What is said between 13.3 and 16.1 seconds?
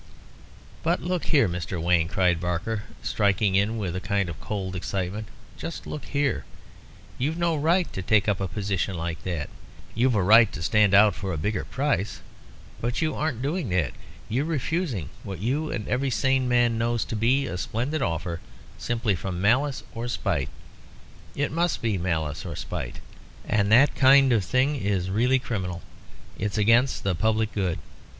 doing that. You're refusing what you and every